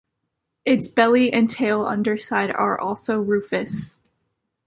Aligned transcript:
Its 0.65 0.87
belly 0.87 1.31
and 1.31 1.47
tail 1.47 1.85
underside 1.85 2.49
are 2.49 2.75
also 2.81 3.19
rufous. 3.19 3.99